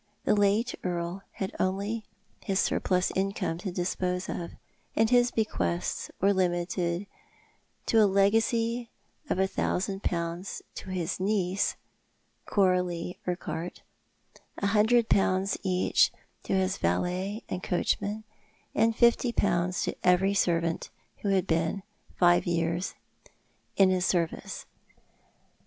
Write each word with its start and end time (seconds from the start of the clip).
Tho 0.25 0.33
late 0.33 0.73
earl 0.83 1.21
had 1.33 1.55
only 1.59 2.03
his 2.43 2.59
surplus 2.59 3.11
income 3.15 3.59
to 3.59 3.71
dispose 3.71 4.29
of, 4.29 4.49
and 4.95 5.11
his 5.11 5.29
bequests 5.29 6.09
were 6.19 6.33
limited 6.33 7.05
to 7.85 8.01
a 8.03 8.07
legacy 8.07 8.89
of 9.29 9.37
a 9.37 9.45
thousand 9.45 10.01
pounds 10.01 10.63
to 10.73 10.89
his 10.89 11.19
niece, 11.19 11.75
Coralie 12.47 13.19
Urquhart, 13.27 13.83
a 14.57 14.65
hundred 14.65 15.07
pounds 15.07 15.55
each 15.61 16.11
to 16.41 16.53
his 16.53 16.79
valet 16.79 17.43
and 17.47 17.61
coachman, 17.61 18.23
and 18.73 18.95
fifty 18.95 19.31
pounds 19.31 19.83
to 19.83 19.93
every 20.03 20.33
scrvaat 20.33 20.89
who 21.17 21.29
had 21.29 21.45
bceu 21.47 21.83
live 22.19 22.47
years 22.47 22.95
iu 22.95 22.95
3o8 22.95 22.95
Thott, 22.95 22.95
art 22.97 23.33
tJie 23.35 23.79
Man. 23.79 23.89
his 23.91 24.05
service. 24.07 24.65